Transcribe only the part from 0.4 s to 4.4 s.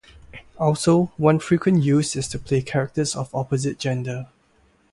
Also, one frequent use is to play characters of opposite gender.